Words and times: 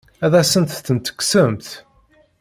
Ad 0.25 0.33
asent-tent-tekksemt? 0.39 1.67